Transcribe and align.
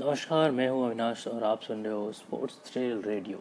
नमस्कार, 0.00 0.50
मैं 0.50 0.68
हूँ 0.68 0.84
अविनाश 0.86 1.26
और 1.28 1.44
आप 1.44 1.60
सुन 1.60 1.82
रहे 1.84 1.92
हो 1.92 2.10
स्पोर्ट्स 2.12 2.60
थ्रिल 2.66 3.00
रेडियो। 3.02 3.38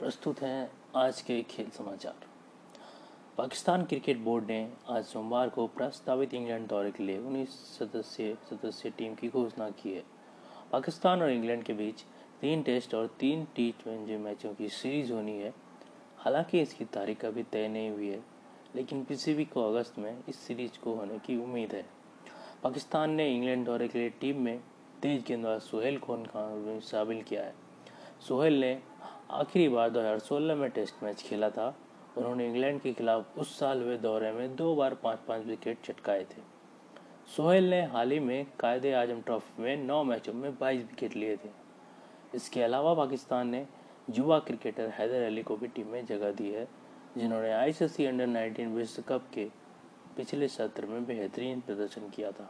प्रस्तुत 0.00 0.42
हैं 0.42 0.70
आज 0.96 1.20
के 1.20 1.40
खेल 1.42 1.70
समाचार। 1.70 2.26
पाकिस्तान 3.38 3.84
क्रिकेट 3.84 4.18
बोर्ड 4.18 4.44
ने 4.44 4.60
आज 4.88 5.04
सोमवार 5.04 5.48
को 5.48 5.66
प्रस्तावित 5.66 6.34
इंग्लैंड 6.34 6.68
दौरे 6.68 6.90
के 6.90 7.04
लिए 7.04 7.18
उन्नीस 7.18 7.48
सदस्य 7.78 8.36
सदस्य 8.50 8.90
टीम 8.90 9.14
की 9.14 9.28
घोषणा 9.28 9.68
की 9.72 9.94
है। 9.94 10.04
पाकिस्तान 10.72 11.22
और 11.22 11.30
इंग्लैंड 11.30 11.64
के 11.64 11.72
बीच 11.72 12.04
तीन 12.40 12.62
टेस्ट 12.62 12.94
और 12.94 13.06
तीन 13.20 13.44
टी 13.56 13.70
ट्वेंटी 13.82 14.16
मैचों 14.18 14.54
की 14.54 14.68
सीरीज़ 14.70 15.12
होनी 15.12 15.38
है। 15.38 15.54
हालाँकि 16.18 16.60
इसकी 16.60 16.84
तारीख 16.84 17.24
अभी 17.24 17.42
तय 17.42 17.68
नहीं 17.68 17.90
हुई 17.90 18.08
है, 18.08 18.22
लेकिन 18.76 19.04
पीसीबी 19.04 19.44
को 19.44 19.70
अगस्त 19.72 19.98
में 19.98 20.16
इस 20.28 20.38
सीरीज़ 20.38 20.78
को 20.80 20.94
होने 20.94 21.18
की 21.18 21.42
उम्मीद 21.44 21.74
है। 21.74 21.86
पाकिस्तान 22.62 23.10
ने 23.10 23.34
इंग्लैंड 23.34 23.66
दौरे 23.66 23.88
के 23.88 23.98
लिए 23.98 24.10
टीम 24.10 24.40
में 24.40 24.60
तेज 25.02 25.22
गेंदबाज 25.28 25.60
सुहेल 25.60 25.98
खोन 25.98 26.24
खान 26.24 26.80
शामिल 26.80 27.22
किया 27.22 27.42
है। 27.42 27.54
सुहेल 28.28 28.60
ने 28.60 28.78
आखिरी 29.30 29.68
बार 29.68 29.90
2016 29.90 30.54
में 30.54 30.68
टेस्ट 30.70 31.02
मैच 31.02 31.22
खेला 31.22 31.48
था। 31.50 31.66
उन्होंने 32.18 32.46
इंग्लैंड 32.46 32.80
के 32.80 32.92
खिलाफ 32.92 33.38
उस 33.38 33.58
साल 33.58 33.82
हुए 33.82 33.96
दौरे 33.98 34.30
में 34.32 34.54
दो 34.56 34.74
बार 34.74 34.94
पाँच 34.94 35.18
पाँच 35.18 35.46
विकेट 35.46 35.78
चटकाए 35.84 36.24
थे। 36.24 36.42
सोहेल 37.36 37.68
ने 37.70 37.82
हाल 37.84 38.10
ही 38.10 38.18
में 38.20 38.46
कायदे 38.60 38.92
आज़म 38.92 39.20
ट्रॉफी 39.20 39.62
में 39.62 39.76
नौ 39.76 40.02
मैचों 40.04 40.32
में 40.32 40.58
बाईस 40.58 40.84
विकेट 40.84 41.16
लिए 41.16 41.36
थे। 41.36 41.50
इसके 42.34 42.62
अलावा 42.62 42.94
पाकिस्तान 42.94 43.48
ने 43.48 43.66
युवा 44.10 44.38
क्रिकेटर 44.38 44.88
हैदर 44.88 45.22
अली 45.22 45.42
को 45.42 45.56
भी 45.56 45.68
टीम 45.68 45.86
में 45.86 46.06
जगह 46.06 46.32
दी 46.32 46.50
है, 46.50 46.68
जिन्होंने 47.18 47.52
आईसीसी 47.52 48.06
अंडर 48.06 48.26
19 48.26 48.74
विश्व 48.74 49.02
कप 49.02 49.26
के 49.34 49.48
पिछले 50.16 50.48
सत्र 50.48 50.86
में 50.86 51.04
बेहतरीन 51.06 51.60
प्रदर्शन 51.60 52.08
किया 52.08 52.30
था। 52.30 52.48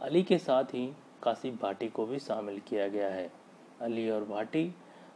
अली 0.00 0.22
के 0.22 0.38
साथ 0.38 0.64
ही 0.64 0.92
कासिफ 1.22 1.60
भाटी 1.62 1.88
को 1.88 2.06
भी 2.06 2.18
शामिल 2.18 2.60
किया 2.60 2.88
गया 2.88 3.08
है। 3.08 3.30
अली 3.80 4.08
और 4.10 4.24
भाटी 4.24 4.64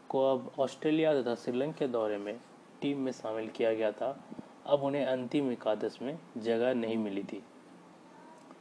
को 0.09 0.25
अब 0.27 0.51
ऑस्ट्रेलिया 0.59 1.13
तथा 1.15 1.35
श्रीलंका 1.35 1.79
के 1.79 1.87
दौरे 1.89 2.19
में 2.19 2.39
टीम 2.83 2.99
में 2.99 3.13
शामिल 3.13 3.49
किया 3.49 3.73
गया 3.75 3.91
था। 3.93 4.19
अब 4.67 4.83
उन्हें 4.83 5.05
अंतिम 5.07 5.51
एकादश 5.53 5.99
में 6.03 6.19
जगह 6.37 6.75
नहीं 6.75 6.97
मिली 6.97 7.23
थी। 7.23 7.43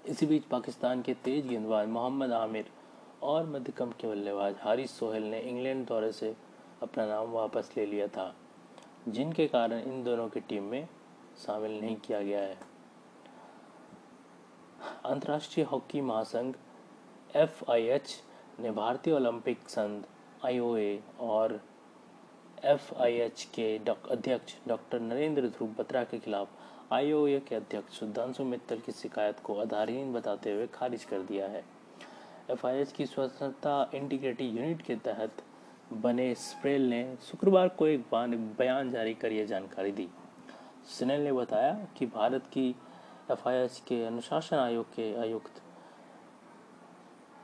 इसी 0.06 0.26
बीच 0.26 0.44
पाकिस्तान 0.44 1.02
के 1.02 1.14
तेज 1.24 1.48
गेंदबाज 1.48 1.88
मोहम्मद 1.88 2.32
आमिर 2.34 2.70
और 3.24 3.46
मध्यकम 3.46 3.92
के 3.92 4.08
बल्लेबाज 4.08 4.56
हारिस 4.62 4.98
सोहेल 5.00 5.24
ने 5.24 5.40
इंग्लैंड 5.42 5.86
दौरे 5.88 6.12
से 6.12 6.36
अपना 6.84 7.06
नाम 7.06 7.32
वापस 7.32 7.72
ले 7.78 7.86
लिया 7.86 8.08
था, 8.08 8.34
जिनके 9.08 9.48
कारण 9.48 9.80
इन 9.82 10.04
दोनों 10.04 10.28
की 10.30 10.40
टीम 10.40 10.64
में 10.64 10.88
शामिल 11.38 11.80
नहीं 11.82 11.96
किया 11.98 12.22
गया 12.22 12.42
है। 12.42 12.58
अंतर्राष्ट्रीय 15.06 15.66
हॉकी 15.66 16.02
महासंघ 16.02 16.54
एफ़ 17.36 17.64
आई 17.72 17.84
एच 17.84 18.12
ने 18.60 18.72
भारतीय 18.72 19.14
ओलंपिक 19.14 19.70
संघ, 19.70 20.04
आई 20.46 20.60
ओ 20.60 20.76
ए 20.76 21.00
और 21.20 21.60
एफ़ 22.64 22.94
आई 22.96 23.14
एच 23.14 23.44
के 23.56 23.76
अध्यक्ष 24.12 24.56
डॉक्टर 24.68 25.00
नरेंद्र 25.00 25.48
ध्रुव 25.48 25.74
बत्रा 25.80 26.04
के 26.04 26.20
खिलाफ 26.20 26.94
आई 26.94 27.12
ओ 27.12 27.26
ए 27.28 27.40
के 27.40 27.56
अध्यक्ष 27.56 28.00
सुधांशु 28.00 28.44
मित्तल 28.44 28.80
की 28.80 28.92
शिकायत 28.92 29.40
को 29.40 29.60
आधारहीन 29.62 30.14
बताते 30.14 30.54
हुए 30.54 30.68
खारिज 30.68 31.04
कर 31.04 31.22
दिया 31.24 31.48
है। 31.48 31.64
एफ़ 32.52 32.66
आई 32.68 32.80
एच 32.82 32.92
की 32.92 33.06
स्वतंत्रता 33.06 33.90
इंटीग्रिटी 33.96 34.48
यूनिट 34.48 34.82
के 34.82 34.96
तहत 35.06 35.44
बने 35.94 36.34
स्प्रेल 36.36 36.90
ने 36.90 37.04
शुक्रवार 37.22 37.68
को 37.70 37.88
एक 37.88 38.06
बयान 38.60 38.92
जारी 38.92 39.14
कर 39.14 39.32
यह 39.32 39.46
जानकारी 39.46 39.92
दी। 39.92 40.08
सिनेल 40.90 41.22
ने 41.22 41.32
बताया 41.34 41.74
कि 41.98 42.06
भारत 42.06 42.48
की 42.54 42.76
FIH 43.32 43.80
के 43.80 44.04
अनुशासन 44.06 44.56
आयोग 44.56 44.86
के 44.86 45.14
आयुक्त 45.22 45.62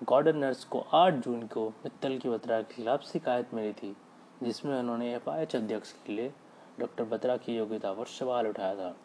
गॉर्डन 0.01 0.37
नर्स 0.37 0.63
को 0.63 0.79
8 0.93 1.13
जून 1.13 1.41
को 1.47 1.67
मित्तल 1.69 2.17
की 2.17 2.29
बत्रा 2.29 2.61
के 2.61 2.73
खिलाफ 2.73 3.01
शिकायत 3.03 3.53
मिली 3.53 3.73
थी, 3.73 3.95
जिसमें 4.43 4.79
उन्होंने 4.79 5.13
एफआईएच 5.15 5.55
अध्यक्ष 5.55 5.91
के 6.05 6.13
लिए 6.13 6.31
डॉक्टर 6.79 7.03
बत्रा 7.03 7.35
की 7.37 7.57
योग्यता 7.57 7.91
पर 7.93 8.05
सवाल 8.05 8.47
उठाया 8.47 8.75
था। 8.75 8.95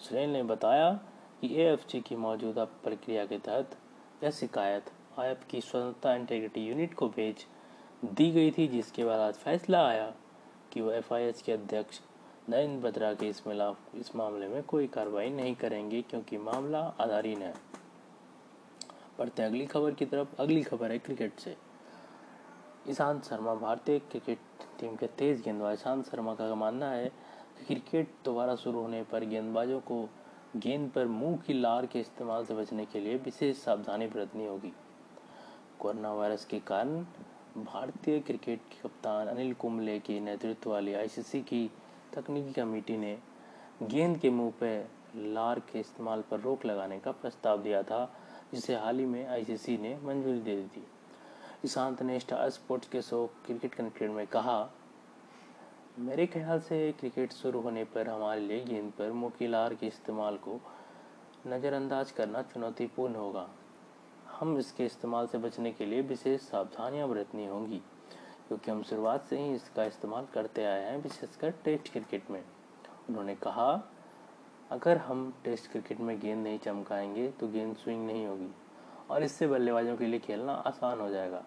सुनील 0.00 0.30
ने 0.30 0.42
बताया 0.42 0.90
कि 1.40 1.48
ए 1.62 1.76
की 1.94 2.16
मौजूदा 2.16 2.64
प्रक्रिया 2.64 3.26
के 3.26 3.38
तहत 3.38 3.76
यह 4.24 4.30
शिकायत 4.30 4.90
आयप 5.18 5.40
की 5.50 5.60
स्वतंत्रता 5.60 6.14
इंटेग्रिटी 6.14 6.66
यूनिट 6.66 6.94
को 6.94 7.08
भेज 7.08 7.46
दी 8.04 8.30
गई 8.30 8.50
थी, 8.50 8.68
जिसके 8.68 9.04
बाद 9.04 9.20
आज 9.20 9.34
फैसला 9.34 9.86
आया 9.88 10.12
कि 10.72 10.80
वो 10.80 10.90
एफ़ 10.90 11.14
के 11.44 11.52
अध्यक्ष 11.52 12.00
नरेंद्र 12.48 12.88
बत्रा 12.88 13.14
के 13.14 13.28
इस 13.28 13.46
मिलाफ, 13.46 13.94
इस 13.94 14.14
मामले 14.16 14.48
में 14.48 14.62
कोई 14.62 14.86
कार्रवाई 14.86 15.30
नहीं 15.30 15.54
करेंगे, 15.54 16.02
क्योंकि 16.02 16.38
मामला 16.38 16.80
आधारीन 17.00 17.42
है। 17.42 17.54
बढ़ते 19.18 19.42
अगली 19.42 19.66
खबर 19.66 19.94
की 19.94 20.06
तरफ़ 20.06 20.40
अगली 20.40 20.62
खबर 20.62 20.92
है 20.92 20.98
क्रिकेट 20.98 21.38
से। 21.40 21.56
ईशांत 22.88 23.24
शर्मा 23.24 23.54
भारतीय 23.54 23.98
क्रिकेट 24.00 24.38
टीम 24.80 24.96
के 24.96 25.06
तेज 25.18 25.42
गेंदबाज। 25.42 25.74
ईशांत 25.74 26.04
शर्मा 26.06 26.34
का 26.34 26.54
मानना 26.54 26.90
है 26.90 27.08
कि 27.58 27.64
क्रिकेट 27.64 28.08
दोबारा 28.24 28.54
शुरू 28.56 28.80
होने 28.80 29.02
पर 29.02 29.24
गेंदबाजों 29.24 29.80
को 29.80 30.08
गेंद 30.56 30.90
पर 30.90 31.06
मुँह 31.06 31.36
की 31.36 31.52
लार 31.52 31.86
के 31.86 32.00
इस्तेमाल 32.00 32.44
से 32.44 32.54
बचने 32.54 32.84
के 32.84 33.00
लिए 33.00 33.16
विशेष 33.16 33.56
सावधानी 33.56 34.06
बरतनी 34.06 34.46
होगी। 34.46 34.72
कोरोना 35.80 36.12
वायरस 36.12 36.44
के 36.44 36.58
कारण 36.58 37.00
भारतीय 37.56 38.18
क्रिकेट 38.20 38.60
के 38.70 38.80
कप्तान 38.82 39.26
अनिल 39.26 39.52
कुंबले 39.54 39.98
के 39.98 40.20
नेतृत्व 40.20 40.70
वाली 40.70 40.94
आईसीसी 40.94 41.40
की 41.40 41.70
तकनीकी 42.14 42.52
कमेटी 42.52 42.96
ने 42.96 43.18
गेंद 43.82 44.18
के 44.18 44.30
मुँह 44.30 44.50
पर 44.50 44.88
लार 45.16 45.60
के 45.72 45.80
इस्तेमाल 45.80 46.22
पर 46.30 46.40
रोक 46.40 46.66
लगाने 46.66 46.98
का 46.98 47.10
प्रस्ताव 47.12 47.62
दिया 47.62 47.82
था। 47.82 48.04
जिसे 48.52 48.74
हाल 48.74 48.98
ही 48.98 49.04
में 49.06 49.26
आईसीसी 49.26 49.76
ने 49.78 49.96
मंजूरी 50.04 50.40
दे 50.40 50.56
दी 50.56 50.66
थी। 50.76 50.84
ईशांत 51.64 52.02
ने 52.02 52.18
स्टार 52.20 52.50
स्पोर्ट्स 52.50 52.88
के 52.88 53.02
शो 53.02 53.24
क्रिकेट 53.46 53.74
कनेक्टेड 53.74 54.10
में 54.10 54.26
कहा, 54.26 54.58
मेरे 55.98 56.26
ख्याल 56.26 56.60
से 56.60 56.92
क्रिकेट 57.00 57.32
शुरू 57.32 57.60
होने 57.60 57.84
पर 57.84 58.08
हमारे 58.08 58.40
लिए 58.40 58.64
गेंद 58.64 58.92
पर 58.92 59.12
मुकीलार 59.12 59.74
के 59.74 59.86
इस्तेमाल 59.86 60.36
को 60.38 60.60
नज़रअंदाज 61.46 62.10
करना 62.10 62.42
चुनौतीपूर्ण 62.44 63.14
होगा। 63.14 63.48
हम 64.30 64.56
इसके 64.58 64.86
इस्तेमाल 64.86 65.26
से 65.26 65.38
बचने 65.38 65.72
के 65.72 65.86
लिए 65.86 66.02
विशेष 66.02 66.40
सावधानियाँ 66.40 67.08
बरतनी 67.08 67.46
होंगी, 67.46 67.80
क्योंकि 68.48 68.70
हम 68.70 68.82
शुरुआत 68.82 69.24
से 69.24 69.38
ही 69.38 69.54
इसका 69.54 69.84
इस्तेमाल 69.84 70.26
करते 70.34 70.64
आए 70.64 70.82
हैं, 70.84 70.96
विशेषकर 71.02 71.50
टेस्ट 71.64 71.92
क्रिकेट 71.92 72.30
में। 72.30 72.42
उन्होंने 73.08 73.34
कहा 73.34 73.72
अगर 74.70 74.96
हम 74.96 75.32
टेस्ट 75.44 75.70
क्रिकेट 75.70 76.00
में 76.00 76.18
गेंद 76.20 76.42
नहीं 76.44 76.58
चमकाएँगे 76.58 77.28
तो 77.30 77.48
गेंद 77.48 77.76
स्विंग 77.76 78.06
नहीं 78.06 78.26
होगी। 78.26 78.48
और 79.10 79.22
इससे 79.22 79.46
बल्लेबाजों 79.46 79.96
के 79.96 80.06
लिए 80.06 80.18
खेलना 80.18 80.52
आसान 80.66 81.00
हो 81.00 81.08
जाएगा। 81.10 81.44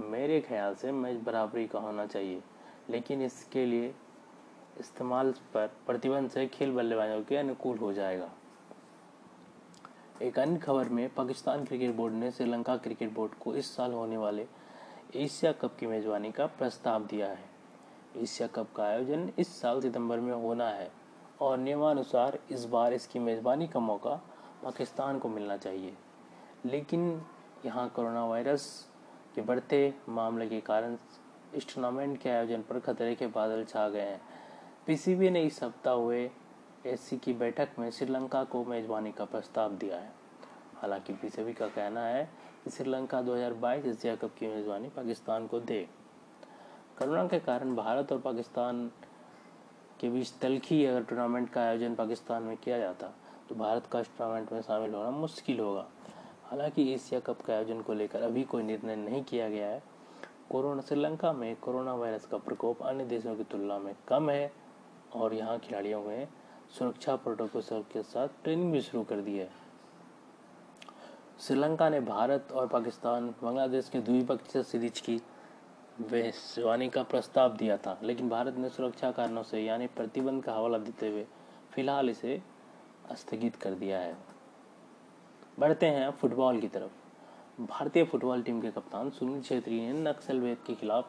मेरे 0.00 0.40
ख्याल 0.40 0.74
से 0.74 0.92
मैच 0.92 1.20
बराबरी 1.20 1.66
का 1.66 1.78
होना 1.78 2.06
चाहिए, 2.06 2.42
लेकिन 2.90 3.22
इसके 3.22 3.66
लिए 3.66 3.94
इस्तेमाल 4.80 5.32
पर 5.54 5.66
प्रतिबंध 5.86 6.30
से 6.30 6.46
खेल 6.46 6.72
बल्लेबाजों 6.72 7.22
के 7.22 7.36
अनुकूल 7.36 7.78
हो 7.78 7.92
जाएगा। 7.92 8.30
एक 10.22 10.38
अन्य 10.38 10.58
खबर 10.58 10.88
में, 10.88 11.08
पाकिस्तान 11.14 11.64
क्रिकेट 11.64 11.94
बोर्ड 11.96 12.14
ने 12.14 12.30
श्रीलंका 12.30 12.76
क्रिकेट 12.76 13.12
बोर्ड 13.12 13.34
को 13.34 13.54
इस 13.54 13.76
साल 13.76 13.92
होने 13.92 14.16
वाले 14.16 14.46
एशिया 15.14 15.52
कप 15.52 15.76
की 15.76 15.86
मेजबानी 15.86 16.30
का 16.32 16.46
प्रस्ताव 16.48 17.06
दिया 17.06 17.26
है। 17.26 17.44
एशिया 18.16 18.48
कप 18.48 18.72
का 18.76 18.84
आयोजन 18.84 19.30
इस 19.38 19.60
साल 19.60 19.80
सितंबर 19.80 20.20
में 20.20 20.32
होना 20.32 20.68
है। 20.68 20.90
और 21.40 21.58
नियमानुसार 21.58 22.38
इस 22.50 22.64
बार 22.64 22.92
इसकी 22.92 23.18
मेज़बानी 23.18 23.66
का 23.68 23.80
मौका 23.80 24.20
पाकिस्तान 24.64 25.18
को 25.18 25.28
मिलना 25.28 25.56
चाहिए। 25.56 25.94
लेकिन 26.66 27.22
यहाँ 27.66 27.88
कोरोना 27.88 28.26
वायरस 28.26 28.88
के 29.34 29.42
बढ़ते 29.42 29.94
मामले 30.08 30.48
के 30.48 30.60
कारण 30.60 30.96
इस 31.54 31.74
टूर्नामेंट 31.74 32.20
के 32.20 32.30
आयोजन 32.30 32.62
पर 32.62 32.78
खतरे 32.78 33.14
के 33.14 33.26
बादल 33.26 33.64
छा 33.64 33.88
गए 33.88 34.00
हैं। 34.00 34.20
पीसीबी 34.86 35.30
ने 35.30 35.42
इस 35.42 35.58
सप्ताह 35.58 35.94
हुए 35.94 36.30
एससी 36.86 37.16
की 37.16 37.32
बैठक 37.32 37.68
में 37.78 37.90
श्रीलंका 37.90 38.44
को 38.44 38.64
मेजबानी 38.64 39.12
का 39.12 39.24
प्रस्ताव 39.24 39.72
दिया 39.72 39.96
है। 39.96 40.12
हालाँकि 40.76 41.12
पीसीबी 41.12 41.52
का 41.52 41.68
कहना 41.68 42.00
है 42.00 42.30
कि 42.64 42.70
श्रीलंका 42.70 43.22
2022 43.22 43.86
एशिया 43.86 44.16
कप 44.16 44.34
की 44.38 44.46
मेजबानी 44.46 44.88
पाकिस्तान 44.88 45.46
को 45.46 45.60
दे। 45.60 45.88
कोरोना 46.98 47.26
के 47.26 47.38
कारण 47.38 47.76
भारत 47.76 48.12
और 48.12 48.18
पाकिस्तान 48.18 48.90
के 50.04 50.08
बीच 50.10 50.32
तलखी 50.40 50.84
अगर 50.84 51.02
टूर्नामेंट 51.02 51.48
का 51.50 51.60
आयोजन 51.62 51.94
पाकिस्तान 51.94 52.42
में 52.42 52.56
किया 52.56 52.78
जाता 52.78 53.06
तो 53.48 53.54
भारत 53.54 53.86
का 53.92 54.00
इस 54.00 54.08
टूर्नामेंट 54.08 54.52
में 54.52 54.60
शामिल 54.62 54.94
होना 54.94 55.10
मुश्किल 55.10 55.60
होगा। 55.60 55.86
हालाँकि 56.44 56.82
एशिया 56.94 57.20
कप 57.20 57.40
के 57.40 57.52
आयोजन 57.52 57.80
को 57.82 57.92
लेकर 57.92 58.22
अभी 58.22 58.42
कोई 58.42 58.62
निर्णय 58.62 58.96
नहीं 58.96 59.22
किया 59.24 59.48
गया 59.48 59.68
है। 59.68 59.82
कोरोना, 60.50 60.82
श्रीलंका 60.82 61.32
में 61.32 61.56
कोरोना 61.56 61.94
वायरस 61.94 62.26
का 62.26 62.38
प्रकोप 62.38 62.82
अन्य 62.82 63.04
देशों 63.04 63.34
की 63.36 63.44
तुलना 63.44 63.78
में 63.78 63.94
कम 64.08 64.30
है 64.30 64.52
और 65.14 65.34
यहाँ 65.34 65.58
खिलाड़ियों 65.58 66.04
ने 66.04 66.26
सुरक्षा 66.78 67.16
प्रोटोकॉल 67.16 67.84
के 67.92 68.02
साथ 68.02 68.42
ट्रेनिंग 68.44 68.72
भी 68.72 68.80
शुरू 68.80 69.04
कर 69.04 69.20
दी 69.20 69.38
है। 69.38 69.50
श्रीलंका 71.40 71.88
ने 71.88 72.00
भारत 72.02 72.52
और 72.52 72.66
पाकिस्तान, 72.68 73.34
बांग्लादेश 73.42 73.88
के 73.88 74.00
द्विपक्षीय 74.00 74.62
सीरीज़ 74.62 75.02
की 75.02 75.20
बेसवानी 76.00 76.88
का 76.88 77.02
प्रस्ताव 77.02 77.56
दिया 77.56 77.76
था, 77.76 77.98
लेकिन 78.02 78.28
भारत 78.28 78.54
ने 78.54 78.68
सुरक्षा 78.68 79.10
कारणों 79.10 79.42
से, 79.42 79.60
यानी 79.60 79.86
प्रतिबंध 79.86 80.42
का 80.44 80.52
हवाला 80.52 80.78
देते 80.78 81.08
हुए, 81.08 81.26
फ़िलहाल 81.72 82.10
इसे 82.10 82.42
स्थगित 83.12 83.56
कर 83.56 83.70
दिया 83.70 83.98
है। 83.98 84.16
बढ़ते 85.58 85.86
हैं 85.86 86.10
फुटबॉल 86.10 86.60
की 86.60 86.68
तरफ़। 86.68 87.62
भारतीय 87.62 88.04
फुटबॉल 88.04 88.42
टीम 88.42 88.60
के 88.60 88.70
कप्तान 88.70 89.10
सुनील 89.10 89.42
छेत्री 89.42 89.80
ने 89.80 89.92
नक्सलवेद 89.92 90.58
के 90.66 90.74
खिलाफ 90.74 91.08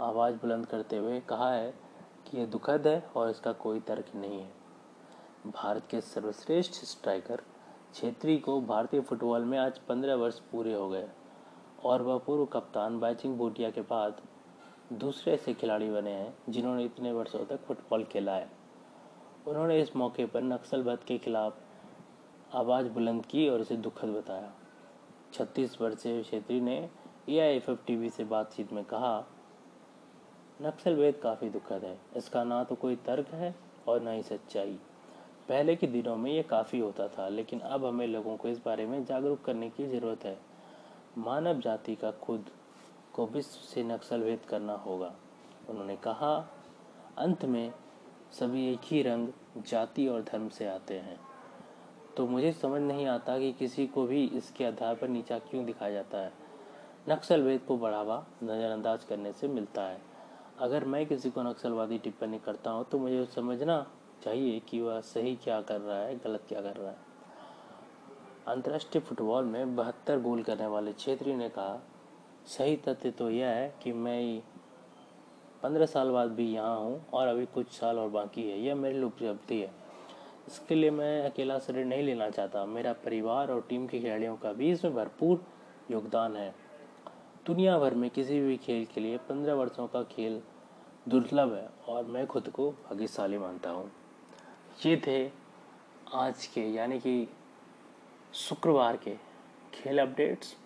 आवाज़ 0.00 0.34
बुलंद 0.34 0.66
करते 0.66 0.96
हुए 0.96 1.20
कहा 1.20 1.52
है 1.52 1.74
कि 2.26 2.38
यह 2.38 2.46
दुखद 2.46 2.86
है 2.86 3.10
और 3.16 3.30
इसका 3.30 3.52
कोई 3.52 3.80
तर्क 3.80 4.06
नहीं 4.14 4.40
है। 4.40 4.52
भारत 5.46 5.86
के 5.90 6.00
सर्वश्रेष्ठ 6.00 6.72
स्ट्राइकर 6.72 7.42
छेत्री 7.94 8.38
को 8.38 8.60
भारतीय 8.60 9.00
फुटबॉल 9.00 9.44
में 9.44 9.58
आज 9.58 9.78
पंद्रह 9.78 10.14
वर्ष 10.14 10.38
पूरे 10.38 10.74
हो 10.74 10.88
गए। 10.88 11.08
और 11.86 12.02
वह 12.02 12.18
पूर्व 12.18 12.44
कप्तान 12.44 12.98
बाइचिंग 13.00 13.36
भूटिया 13.38 13.70
के 13.70 13.80
बाद 13.80 14.20
दूसरे 14.92 15.32
ऐसे 15.34 15.54
खिलाड़ी 15.54 15.90
बने 15.90 16.10
हैं, 16.10 16.34
जिन्होंने 16.48 16.84
इतने 16.84 17.12
वर्षों 17.12 17.44
तक 17.44 17.64
फुटबॉल 17.64 18.04
खेला 18.04 18.34
है। 18.36 18.50
उन्होंने 19.46 19.80
इस 19.80 19.96
मौके 19.96 20.26
पर 20.26 20.42
नक्सलवाद 20.42 20.98
के 20.98 21.18
खिलाफ 21.18 21.58
आवाज़ 22.54 22.88
बुलंद 22.88 23.26
की 23.26 23.48
और 23.48 23.60
इसे 23.60 23.76
दुखद 23.76 24.08
बताया। 24.08 24.52
छत्तीस 25.32 25.80
वर्षीय 25.80 26.22
छेत्री 26.22 26.60
ने 26.60 26.76
A 27.28 27.38
I 27.38 27.56
F 27.56 27.70
F 27.70 27.86
T 27.86 27.96
V 27.96 28.10
से 28.10 28.24
बातचीत 28.24 28.72
में 28.72 28.84
कहा, 28.84 29.26
नक्सलवेद 30.62 31.16
काफ़ी 31.16 31.48
दुखद 31.50 31.84
है। 31.84 31.96
इसका 32.16 32.44
ना 32.44 32.62
तो 32.64 32.74
कोई 32.74 32.96
तर्क 32.96 33.28
है 33.28 33.54
और 33.88 34.00
ना 34.00 34.10
ही 34.10 34.22
सच्चाई। 34.22 34.78
पहले 35.48 35.76
के 35.76 35.86
दिनों 35.86 36.16
में 36.16 36.30
ये 36.32 36.42
काफ़ी 36.42 36.78
होता 36.78 37.08
था, 37.08 37.28
लेकिन 37.28 37.60
अब 37.60 37.84
हमें 37.84 38.06
लोगों 38.06 38.36
को 38.36 38.48
इस 38.48 38.64
बारे 38.64 38.86
में 38.86 39.04
जागरूक 39.04 39.44
करने 39.44 39.70
की 39.70 39.86
ज़रूरत 39.86 40.24
है। 40.24 40.38
मानव 41.16 41.60
जाति 41.60 41.94
का 41.94 42.10
खुद 42.22 42.50
को 43.14 43.26
विश्व 43.26 43.60
से 43.66 43.82
नक्सलवेद 43.84 44.40
करना 44.48 44.72
होगा। 44.76 45.12
उन्होंने 45.70 45.96
कहा, 45.96 46.34
अंत 47.18 47.44
में 47.44 47.72
सभी 48.32 48.66
एक 48.72 48.80
ही 48.84 49.02
रंग, 49.02 49.28
जाति 49.66 50.06
और 50.08 50.22
धर्म 50.22 50.48
से 50.48 50.66
आते 50.66 50.94
हैं। 50.94 51.18
तो 52.16 52.26
मुझे 52.26 52.52
समझ 52.52 52.80
नहीं 52.82 53.06
आता 53.06 53.38
कि 53.38 53.52
किसी 53.52 53.86
को 53.86 54.06
भी 54.06 54.24
इसके 54.26 54.64
आधार 54.64 54.94
पर 54.94 55.08
नीचा 55.08 55.38
क्यों 55.40 55.64
दिखाया 55.64 55.92
जाता 55.92 56.18
है। 56.18 56.32
नक्सलवेद 57.08 57.60
को 57.60 57.76
बढ़ावा 57.78 58.24
नज़रअंदाज 58.42 59.04
करने 59.04 59.32
से 59.32 59.48
मिलता 59.48 59.82
है। 59.82 60.00
अगर 60.58 60.84
मैं 60.84 61.04
किसी 61.06 61.30
को 61.30 61.42
नक्सलवादी 61.42 61.98
टिप्पणी 61.98 62.38
करता 62.38 62.70
हूँ 62.70 62.84
तो 62.84 62.98
मुझे 62.98 63.24
समझना 63.26 63.84
चाहिए 64.24 64.60
कि 64.60 64.80
वह 64.80 65.00
सही 65.00 65.34
क्या 65.36 65.60
कर 65.60 65.80
रहा 65.80 65.98
है, 65.98 66.18
गलत 66.18 66.44
क्या 66.48 66.60
कर 66.60 66.76
रहा 66.76 66.90
है। 66.90 67.05
अंतर्राष्ट्रीय 68.46 69.02
फुटबॉल 69.02 69.44
में 69.44 69.76
बहत्तर 69.76 70.18
गोल 70.20 70.42
करने 70.42 70.66
वाले 70.66 70.92
छेत्री 70.92 71.34
ने 71.34 71.48
कहा, 71.48 71.80
सही 72.48 72.76
तथ्य 72.78 73.10
तो 73.10 73.30
यह 73.30 73.48
है 73.48 73.74
कि 73.82 73.92
मैं 73.92 74.40
पंद्रह 75.62 75.86
साल 75.86 76.10
बाद 76.10 76.30
भी 76.30 76.46
यहाँ 76.52 76.76
हूँ 76.78 77.00
और 77.12 77.28
अभी 77.28 77.46
कुछ 77.46 77.70
साल 77.70 77.98
और 77.98 78.08
बाकी 78.10 78.42
है। 78.42 78.60
यह 78.60 78.74
मेरे 78.74 78.94
लिए 78.94 79.04
उपलब्धि 79.04 79.60
है। 79.60 79.70
इसके 80.48 80.74
लिए 80.74 80.90
मैं 80.90 81.30
अकेला 81.30 81.58
शरीर 81.58 81.84
नहीं 81.84 82.02
लेना 82.02 82.28
चाहता। 82.30 82.64
मेरा 82.66 82.92
परिवार 83.04 83.50
और 83.50 83.66
टीम 83.68 83.86
के 83.86 84.00
खिलाड़ियों 84.00 84.36
का 84.36 84.52
भी 84.52 84.70
इसमें 84.72 84.94
भरपूर 84.94 85.44
योगदान 85.90 86.36
है। 86.36 86.54
दुनिया 87.46 87.78
भर 87.78 87.94
में 87.94 88.08
किसी 88.10 88.40
भी 88.40 88.56
खेल 88.56 88.84
के 88.94 89.00
लिए 89.00 89.16
पंद्रह 89.28 89.54
वर्षों 89.54 89.86
का 89.86 90.02
खेल 90.02 90.40
दुर्लभ 91.08 91.52
है 91.54 91.68
और 91.88 92.04
मैं 92.04 92.26
खुद 92.26 92.48
को 92.48 92.70
भाग्यशाली 92.70 93.38
मानता 93.38 93.70
हूँ। 93.70 93.90
ये 94.86 94.96
थे 95.06 95.26
आज 96.14 96.46
के, 96.46 96.60
यानी 96.60 96.98
कि 96.98 97.28
शुक्रवार 98.36 98.96
के 98.96 99.14
खेल 99.74 99.98
अपडेट्स। 99.98 100.56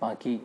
बाकी 0.00 0.40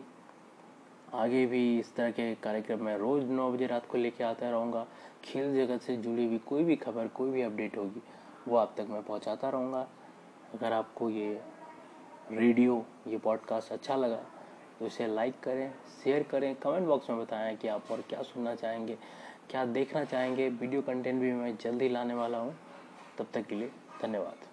आगे 1.14 1.44
भी 1.46 1.78
इस 1.80 1.94
तरह 1.94 2.10
के 2.10 2.34
कार्यक्रम 2.34 2.84
में 2.84 2.96
रोज़ 2.98 3.24
नौ 3.24 3.50
बजे 3.52 3.66
रात 3.66 3.86
को 3.86 3.98
लेके 3.98 4.24
आता 4.24 4.50
रहूँगा। 4.50 4.86
खेल 5.24 5.54
जगत 5.56 5.82
से 5.82 5.96
जुड़ी 5.96 6.26
हुई 6.26 6.38
कोई 6.38 6.64
भी 6.64 6.76
खबर, 6.76 7.08
कोई 7.08 7.30
भी 7.30 7.42
अपडेट 7.42 7.76
होगी, 7.76 8.02
वो 8.48 8.56
आप 8.56 8.74
तक 8.78 8.86
मैं 8.90 9.02
पहुँचाता 9.02 9.48
रहूँगा। 9.48 9.86
अगर 10.54 10.72
आपको 10.72 11.10
ये 11.10 11.40
रेडियो, 12.30 12.84
ये 13.06 13.18
पॉडकास्ट 13.18 13.72
अच्छा 13.72 13.96
लगा 13.96 14.22
तो 14.78 14.86
इसे 14.86 15.06
लाइक 15.06 15.40
करें, 15.40 15.72
शेयर 16.04 16.22
करें, 16.22 16.54
कमेंट 16.56 16.86
बॉक्स 16.86 17.10
में 17.10 17.18
बताएँ 17.20 17.56
कि 17.56 17.68
आप 17.68 17.90
और 17.92 18.04
क्या 18.08 18.22
सुनना 18.24 18.54
चाहेंगे, 18.54 18.98
क्या 19.50 19.64
देखना 19.66 20.04
चाहेंगे। 20.04 20.48
वीडियो 20.50 20.82
कंटेंट 20.82 21.20
भी 21.20 21.32
मैं 21.32 21.56
जल्दी 21.56 21.88
लाने 21.88 22.14
वाला 22.14 22.38
हूँ। 22.38 22.54
तब 23.18 23.26
तक 23.34 23.46
के 23.46 23.54
लिए 23.54 23.70
धन्यवाद। 24.02 24.47